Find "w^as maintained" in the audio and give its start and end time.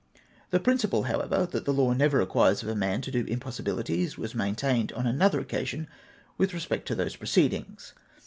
4.15-4.91